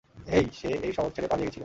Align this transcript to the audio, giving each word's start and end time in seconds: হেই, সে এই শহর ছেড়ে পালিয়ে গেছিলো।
হেই, 0.31 0.45
সে 0.53 0.69
এই 0.83 0.93
শহর 0.93 1.09
ছেড়ে 1.09 1.27
পালিয়ে 1.27 1.47
গেছিলো। 1.47 1.59